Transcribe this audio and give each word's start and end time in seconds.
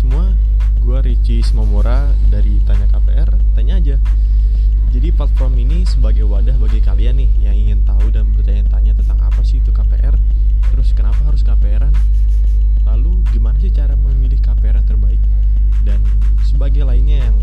semua, 0.00 0.32
gue 0.80 0.98
Ricci 1.04 1.44
Simomora 1.44 2.08
dari 2.32 2.56
Tanya 2.64 2.88
KPR, 2.88 3.36
tanya 3.52 3.76
aja. 3.76 4.00
Jadi 4.88 5.12
platform 5.12 5.60
ini 5.60 5.84
sebagai 5.84 6.24
wadah 6.24 6.56
bagi 6.56 6.80
kalian 6.80 7.20
nih 7.20 7.30
yang 7.44 7.52
ingin 7.52 7.84
tahu 7.84 8.08
dan 8.08 8.32
bertanya-tanya 8.32 8.96
tentang 8.96 9.20
apa 9.20 9.44
sih 9.44 9.60
itu 9.60 9.68
KPR, 9.68 10.16
terus 10.72 10.96
kenapa 10.96 11.20
harus 11.28 11.44
KPRan, 11.44 11.92
lalu 12.88 13.20
gimana 13.28 13.60
sih 13.60 13.68
cara 13.68 13.92
memilih 13.92 14.40
KPR 14.40 14.80
terbaik, 14.88 15.20
dan 15.84 16.00
sebagai 16.48 16.80
lainnya 16.88 17.28
yang 17.28 17.36